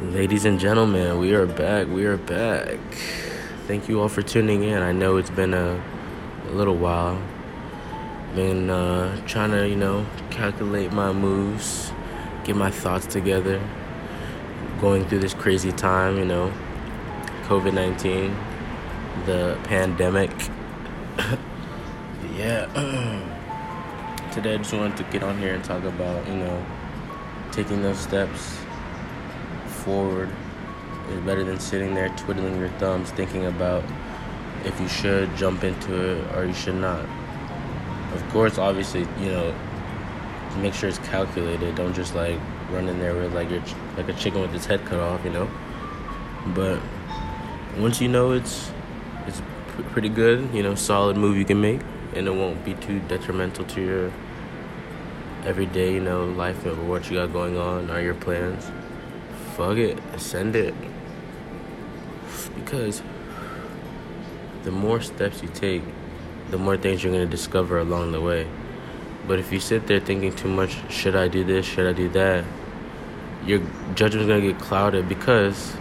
[0.00, 1.86] Ladies and gentlemen, we are back.
[1.86, 2.78] We are back.
[3.66, 4.82] Thank you all for tuning in.
[4.82, 5.78] I know it's been a,
[6.48, 7.20] a little while.
[8.34, 11.92] Been uh, trying to, you know, calculate my moves,
[12.44, 13.60] get my thoughts together.
[14.80, 16.50] Going through this crazy time, you know,
[17.42, 18.34] COVID 19,
[19.26, 20.30] the pandemic.
[22.38, 22.64] yeah.
[24.32, 26.66] Today I just wanted to get on here and talk about, you know,
[27.52, 28.60] taking those steps
[29.90, 30.30] forward
[31.10, 33.82] is better than sitting there twiddling your thumbs thinking about
[34.64, 37.04] if you should jump into it or you should not.
[38.14, 39.54] Of course, obviously, you know,
[40.58, 41.74] make sure it's calculated.
[41.74, 42.38] Don't just like
[42.70, 43.62] run in there with like you're
[43.96, 45.50] like a chicken with its head cut off, you know.
[46.54, 46.78] But
[47.76, 48.70] once you know it's
[49.26, 49.42] it's
[49.90, 51.80] pretty good, you know, solid move you can make,
[52.14, 54.12] and it won't be too detrimental to your
[55.44, 58.70] everyday, you know, life or what you got going on or your plans
[59.60, 60.74] fuck it, send it.
[62.54, 63.02] Because
[64.62, 65.82] the more steps you take,
[66.50, 68.48] the more things you're gonna discover along the way.
[69.28, 72.08] But if you sit there thinking too much, should I do this, should I do
[72.08, 72.46] that,
[73.44, 73.60] your
[73.94, 75.74] judgment's gonna get clouded because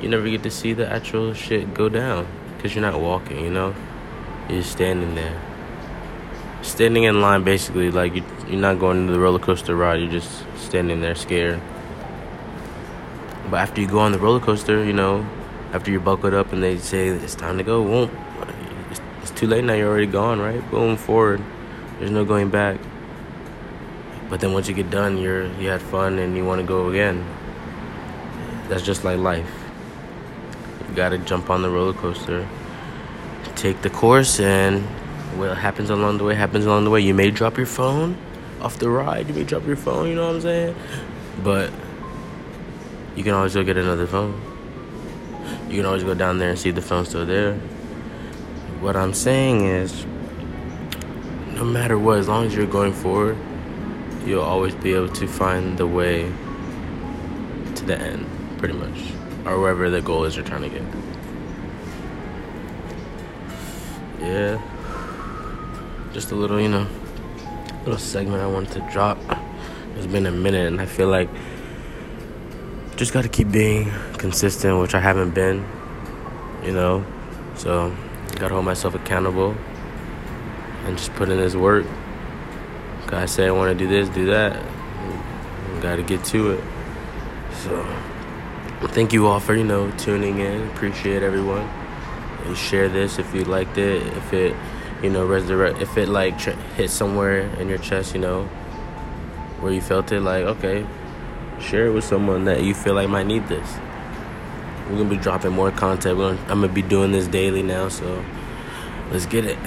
[0.00, 2.26] you never get to see the actual shit go down.
[2.56, 3.74] Because you're not walking, you know?
[4.48, 5.38] You're standing there.
[6.62, 10.10] Standing in line, basically, like you, you're not going to the roller coaster ride, you're
[10.10, 11.60] just standing there scared.
[13.50, 15.26] But after you go on the roller coaster, you know,
[15.72, 18.12] after you're buckled up and they say it's time to go, won't
[18.90, 19.74] it's, it's too late now.
[19.74, 20.68] You're already gone, right?
[20.70, 21.42] Boom, forward.
[21.98, 22.78] There's no going back.
[24.28, 26.88] But then once you get done, you're you had fun and you want to go
[26.88, 27.26] again.
[28.68, 29.52] That's just like life.
[30.88, 32.48] You gotta jump on the roller coaster,
[33.56, 34.82] take the course, and
[35.36, 37.00] what happens along the way happens along the way.
[37.00, 38.16] You may drop your phone
[38.60, 39.26] off the ride.
[39.28, 40.08] You may drop your phone.
[40.08, 40.76] You know what I'm saying?
[41.42, 41.72] But
[43.20, 44.40] you can always go get another phone.
[45.68, 47.52] You can always go down there and see the phone's still there.
[48.80, 50.06] What I'm saying is,
[51.48, 53.36] no matter what, as long as you're going forward,
[54.24, 56.32] you'll always be able to find the way
[57.74, 58.24] to the end,
[58.56, 59.12] pretty much,
[59.44, 60.82] or wherever the goal is you're trying to get.
[64.22, 64.62] Yeah,
[66.14, 66.86] just a little, you know,
[67.80, 69.18] little segment I wanted to drop.
[69.96, 71.28] It's been a minute, and I feel like
[73.00, 75.66] just got to keep being consistent, which I haven't been,
[76.62, 77.02] you know.
[77.54, 77.96] So,
[78.32, 79.56] got to hold myself accountable
[80.84, 81.86] and just put in this work.
[83.06, 84.62] Gotta say I want to do this, do that.
[85.80, 86.64] Got to get to it.
[87.62, 87.82] So,
[88.88, 90.68] thank you all for you know tuning in.
[90.68, 91.66] Appreciate everyone.
[92.44, 94.06] And share this if you liked it.
[94.08, 94.54] If it,
[95.02, 95.80] you know, resurrect.
[95.80, 98.44] If it like hit somewhere in your chest, you know,
[99.60, 100.20] where you felt it.
[100.20, 100.84] Like, okay,
[101.60, 103.78] share it with someone that you feel like might need this.
[104.88, 106.18] We're gonna be dropping more content.
[106.18, 108.24] Gonna, I'm gonna be doing this daily now, so
[109.10, 109.58] let's get it.